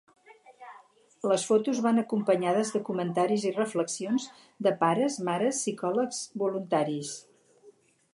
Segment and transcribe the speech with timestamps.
[1.31, 4.25] Les fotos van acompanyades de comentaris i reflexions
[4.69, 7.13] de pares, mares, psicòlegs, voluntaris.